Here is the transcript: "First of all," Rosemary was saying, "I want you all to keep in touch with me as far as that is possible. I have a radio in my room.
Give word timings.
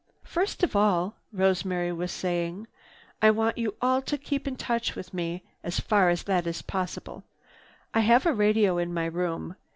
"First 0.23 0.63
of 0.63 0.75
all," 0.75 1.15
Rosemary 1.31 1.91
was 1.91 2.11
saying, 2.11 2.65
"I 3.21 3.29
want 3.29 3.59
you 3.59 3.75
all 3.83 4.01
to 4.01 4.17
keep 4.17 4.47
in 4.47 4.55
touch 4.55 4.95
with 4.95 5.13
me 5.13 5.43
as 5.63 5.79
far 5.79 6.09
as 6.09 6.23
that 6.23 6.47
is 6.47 6.63
possible. 6.63 7.23
I 7.93 7.99
have 7.99 8.25
a 8.25 8.33
radio 8.33 8.79
in 8.79 8.95
my 8.95 9.05
room. 9.05 9.57